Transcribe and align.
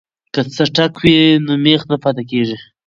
که 0.33 0.41
څټک 0.53 0.93
وي 1.01 1.19
نو 1.45 1.53
میخ 1.63 1.81
نه 1.91 1.97
پاتې 2.03 2.23
کیږي. 2.31 2.57